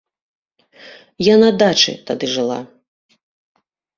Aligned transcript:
Я 1.25 1.35
на 1.43 1.51
дачы 1.63 1.93
тады 2.09 2.25
жыла. 2.37 2.57